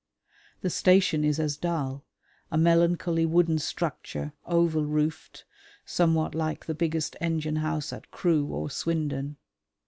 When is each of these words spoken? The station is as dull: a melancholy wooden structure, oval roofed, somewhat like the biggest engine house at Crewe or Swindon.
The 0.61 0.71
station 0.71 1.23
is 1.23 1.39
as 1.39 1.57
dull: 1.57 2.05
a 2.51 2.57
melancholy 2.57 3.23
wooden 3.23 3.59
structure, 3.59 4.33
oval 4.47 4.83
roofed, 4.83 5.45
somewhat 5.85 6.33
like 6.33 6.65
the 6.65 6.73
biggest 6.73 7.15
engine 7.21 7.57
house 7.57 7.93
at 7.93 8.09
Crewe 8.09 8.47
or 8.51 8.71
Swindon. 8.71 9.37